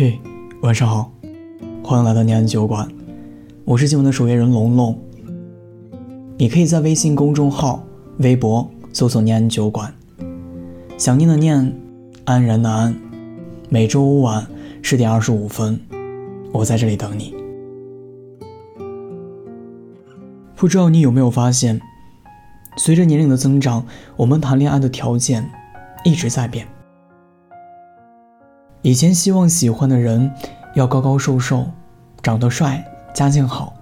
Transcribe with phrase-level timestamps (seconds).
[0.00, 0.18] 嘿，
[0.62, 1.12] 晚上好，
[1.84, 2.88] 欢迎来到念安酒馆，
[3.66, 4.98] 我是今晚的守夜人龙龙。
[6.38, 7.84] 你可以在微信公众号、
[8.20, 9.94] 微博搜索“念安酒馆”，
[10.96, 11.78] 想念的念，
[12.24, 12.98] 安然的安。
[13.68, 14.46] 每周五晚
[14.80, 15.78] 十点二十五分，
[16.50, 17.34] 我在这里等你。
[20.56, 21.78] 不知道你有没有发现，
[22.78, 23.84] 随着年龄的增长，
[24.16, 25.46] 我们谈恋爱的条件
[26.06, 26.66] 一直在变。
[28.82, 30.32] 以前希望喜欢的人
[30.74, 31.66] 要高高瘦瘦，
[32.22, 33.74] 长得帅，家境好。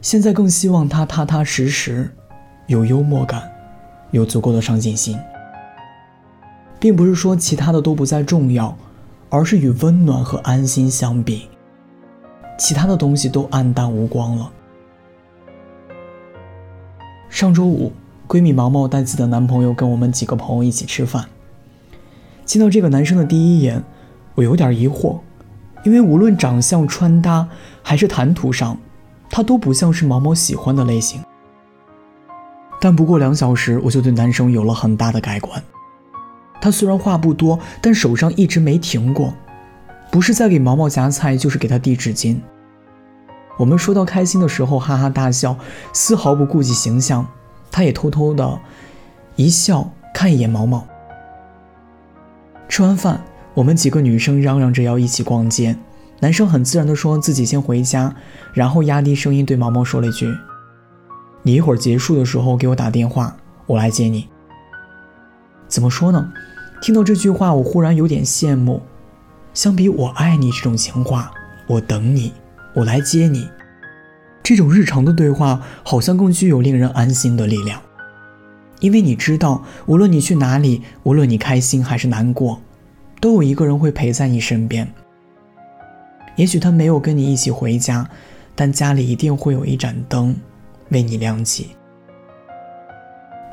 [0.00, 2.08] 现在更希望他踏踏实实，
[2.68, 3.50] 有幽默感，
[4.12, 5.18] 有足够的上进心。
[6.78, 8.76] 并不是说其他的都不再重要，
[9.28, 11.48] 而是与温暖和安心相比，
[12.56, 14.52] 其他的东西都黯淡无光了。
[17.28, 17.90] 上周五，
[18.28, 21.26] 闺蜜毛毛带自己的男朋友跟我们几个朋友一起吃饭，
[22.44, 23.82] 见到这个男生的第一眼。
[24.34, 25.18] 我有点疑惑，
[25.84, 27.46] 因为无论长相、穿搭
[27.82, 28.76] 还是谈吐上，
[29.28, 31.22] 他都不像是毛毛喜欢的类型。
[32.80, 35.62] 但不过两小时，我就对男生有了很大的改观。
[36.60, 39.34] 他虽然话不多，但手上一直没停过，
[40.10, 42.38] 不是在给毛毛夹菜，就是给他递纸巾。
[43.58, 45.56] 我们说到开心的时候，哈哈大笑，
[45.92, 47.26] 丝毫不顾及形象。
[47.70, 48.60] 他也偷偷的
[49.36, 50.86] 一笑，看一眼毛毛。
[52.68, 53.20] 吃完饭。
[53.54, 55.76] 我们几个女生嚷嚷着要一起逛街，
[56.20, 58.14] 男生很自然地说自己先回家，
[58.54, 60.34] 然后压低声音对毛毛说了一句
[61.42, 63.36] ：“你一会儿结束的时候给我打电话，
[63.66, 64.28] 我来接你。”
[65.68, 66.32] 怎么说呢？
[66.80, 68.82] 听到这句话，我忽然有点羡慕。
[69.52, 71.30] 相比“我爱你”这种情话
[71.68, 72.32] ，“我等你，
[72.74, 73.50] 我来接你”
[74.42, 77.82] 这种日常的对话，好像更具有令人安心的力量，
[78.80, 82.60] 因为你知道，无论你去哪里，无论你开心还是难过。
[83.22, 84.92] 都有一个人会陪在你身边。
[86.34, 88.04] 也许他没有跟你一起回家，
[88.56, 90.34] 但家里一定会有一盏灯
[90.88, 91.76] 为你亮起。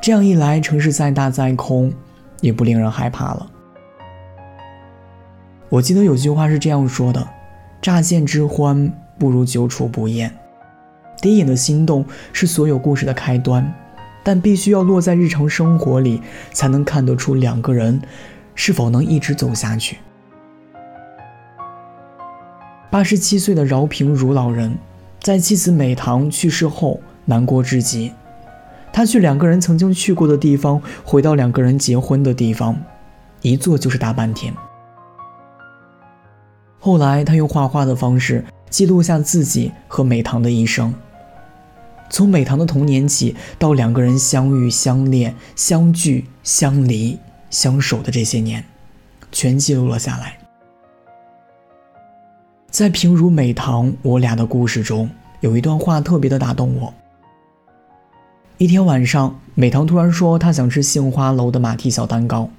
[0.01, 1.93] 这样一来，城市再大再空，
[2.41, 3.51] 也不令人害怕了。
[5.69, 7.27] 我记得有句话是这样说的
[7.79, 10.35] ：“乍见之欢，不如久处不厌。”
[11.21, 12.03] 第一眼的心动
[12.33, 13.71] 是所有故事的开端，
[14.23, 18.01] 但必须要落在日常生活里，才能看得出两个人。
[18.61, 19.99] 是否能一直走下去？
[22.91, 24.77] 八十七岁的饶平如老人，
[25.21, 28.11] 在妻子美棠去世后难过至极。
[28.91, 32.75] 他去两个人曾经去过的地方，回到两个人结婚的地方，
[33.41, 34.53] 一坐就是大半天。
[36.79, 40.93] 后来，他用画画的方式记录下自己和美棠的一生，
[42.09, 47.17] 从美棠的童年起，到两个人相遇、相恋、相聚、相离。
[47.49, 48.63] 相守的这些年，
[49.31, 50.37] 全记录了下来。
[52.69, 56.93] 在平如美棠我俩的故事中，有一段话特别的打动我。
[58.57, 62.49] 一天晚上，美棠突然说她想吃杏花楼的马蹄小蛋糕，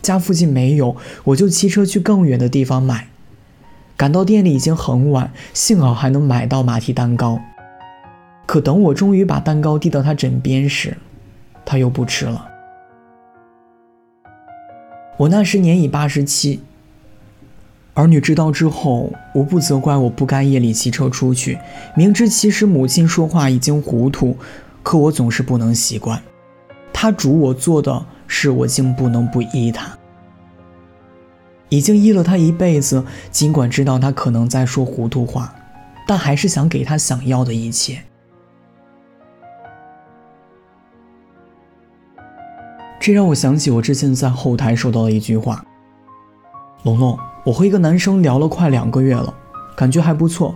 [0.00, 3.08] 家附近没有，我就骑车去更远的地方买。
[3.96, 7.40] 赶到店里已经很晚，幸好还能买到马蹄蛋糕。
[8.46, 10.96] 可等我终于把蛋糕递到她枕边时，
[11.64, 12.48] 她又不吃了。
[15.18, 16.60] 我那时年已八十七，
[17.94, 21.58] 儿女知道之后，无不责怪我不该夜里骑车出去。
[21.96, 24.36] 明知其实母亲说话已经糊涂，
[24.82, 26.22] 可我总是不能习惯。
[26.92, 29.96] 他嘱我做的事，我竟不能不依他。
[31.70, 35.54] 已经依了他一辈子，尽管知道他可能在说糊涂话，
[36.06, 38.02] 但还是想给他想要的一切。
[43.06, 45.64] 这让我想起我之前在后台收到的一句话
[46.82, 49.32] ：“龙龙，我和一个男生聊了快两个月了，
[49.76, 50.52] 感觉还不错。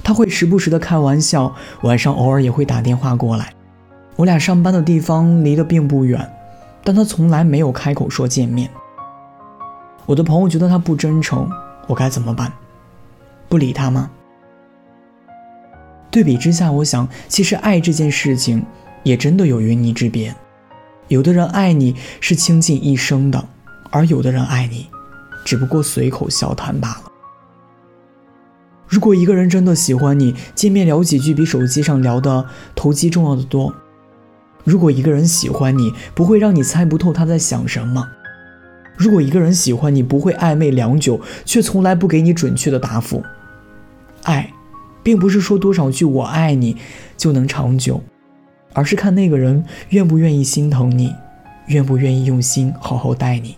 [0.00, 1.52] 他会时不时的开玩笑，
[1.82, 3.52] 晚上偶尔也会打电话过来。
[4.14, 6.32] 我俩上班的地方离得并不远，
[6.84, 8.70] 但他从来没有开口说见面。
[10.06, 11.50] 我的朋友觉得他不真诚，
[11.88, 12.52] 我该怎么办？
[13.48, 14.08] 不理他吗？
[16.08, 18.64] 对比之下，我想，其实爱这件事情
[19.02, 20.32] 也真的有云泥之别。”
[21.10, 23.48] 有的人爱你是倾尽一生的，
[23.90, 24.86] 而有的人爱你，
[25.44, 27.10] 只不过随口笑谈罢了。
[28.86, 32.46] 如果一个人真的喜欢你，见面聊几句比手机上聊的
[32.76, 33.74] 投机重要的多。
[34.62, 38.08] 如果一个人喜欢你，不会让你猜不透他在想什么。
[38.96, 43.24] 如果一个人喜欢你，不会暧昧良久，却从来不给你准确的答复。
[44.22, 44.52] 爱，
[45.02, 46.76] 并不是说多少句我爱你
[47.16, 48.00] 就能长久。
[48.72, 51.14] 而是看那个人愿不愿意心疼你，
[51.66, 53.56] 愿不愿意用心好好待你。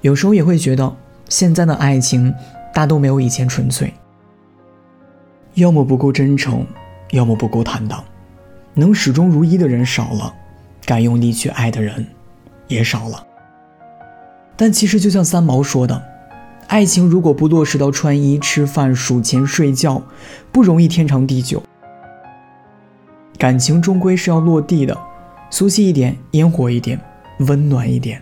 [0.00, 0.96] 有时候也会觉得，
[1.28, 2.32] 现在的爱情
[2.72, 3.92] 大都没有以前纯粹，
[5.54, 6.64] 要么不够真诚，
[7.10, 8.04] 要么不够坦荡，
[8.74, 10.32] 能始终如一的人少了，
[10.86, 12.06] 敢用力去爱的人
[12.68, 13.26] 也少了。
[14.56, 16.02] 但其实，就像三毛说的，
[16.68, 20.02] 爱情如果不落实到穿衣、吃饭、数钱、睡觉，
[20.52, 21.62] 不容易天长地久。
[23.38, 24.98] 感情终归是要落地的，
[25.48, 27.00] 俗气一点，烟火一点，
[27.46, 28.20] 温暖一点，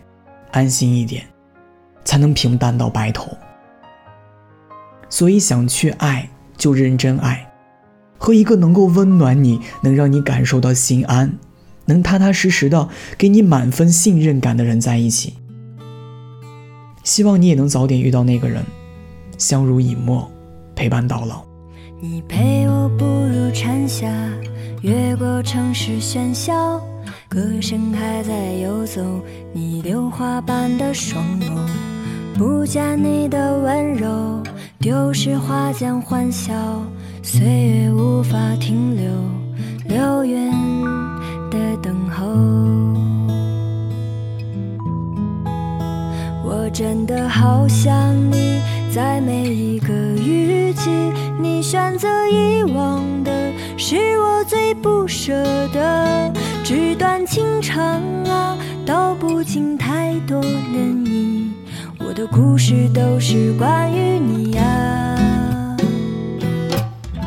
[0.52, 1.24] 安心一点，
[2.04, 3.34] 才能平淡到白头。
[5.08, 6.28] 所以，想去爱
[6.58, 7.50] 就认真爱，
[8.18, 11.38] 和一个能够温暖你、能让你感受到心安、
[11.86, 15.34] 能踏踏实实的给你满分信任感的人在一起。
[17.04, 18.62] 希望你也能早点遇到那个人，
[19.38, 20.30] 相濡以沫，
[20.74, 21.42] 陪伴到老。
[22.02, 24.06] 你陪我步入蝉夏，
[24.82, 26.80] 越过城市喧嚣，
[27.28, 29.02] 歌声还在游走，
[29.52, 31.50] 你榴花般的双眸，
[32.38, 34.42] 不见你的温柔，
[34.78, 36.54] 丢失花间欢笑，
[37.22, 39.10] 岁月无法停留，
[39.88, 40.52] 流云
[41.50, 42.26] 的等候。
[46.44, 48.60] 我真的好想你，
[48.94, 50.90] 在每一个雨季，
[51.40, 53.02] 你选择遗忘
[55.26, 55.32] 舍
[55.72, 56.32] 得。
[56.62, 58.56] 纸短情长啊，
[58.86, 61.48] 道不尽太多涟漪。
[61.98, 64.62] 我的故事都是关于你呀。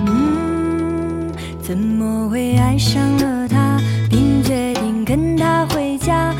[0.05, 1.29] 嗯，
[1.61, 3.77] 怎么会爱上了他，
[4.09, 6.33] 并决定跟他回家，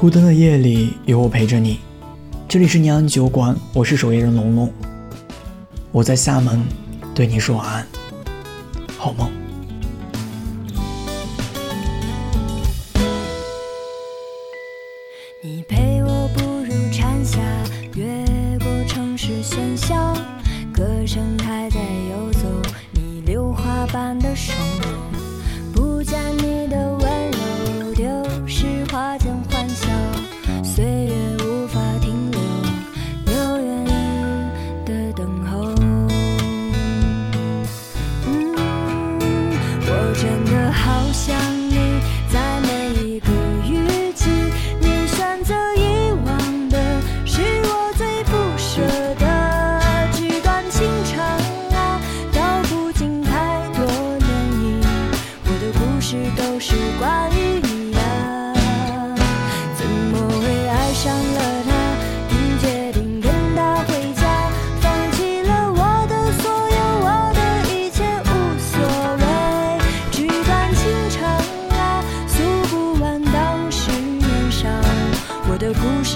[0.00, 1.80] 孤单的夜里有我陪着你，
[2.46, 4.72] 这里是念安酒馆，我是守夜人龙龙。
[5.90, 6.64] 我在厦门
[7.12, 7.84] 对你说晚安，
[8.96, 9.28] 好梦。
[15.42, 17.40] 你陪我步入蝉夏，
[17.96, 18.06] 越
[18.60, 20.14] 过城市喧嚣，
[20.72, 21.80] 歌声还在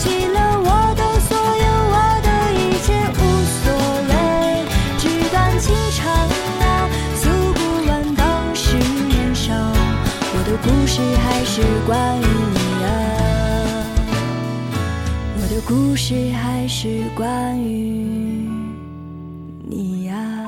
[0.00, 2.88] 弃了我的所有，我的一切
[3.20, 3.20] 无
[3.60, 3.68] 所
[4.08, 4.12] 谓。
[4.96, 6.00] 纸短情长
[6.60, 9.52] 啊，诉不完当时年少。
[10.32, 12.88] 我的故事还是关于你啊，
[15.36, 18.48] 我的故事还是关于
[19.68, 20.39] 你呀。